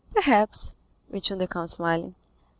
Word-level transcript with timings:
"Perhaps," 0.15 0.73
returned 1.11 1.41
the 1.41 1.47
count, 1.47 1.69
smiling. 1.69 2.15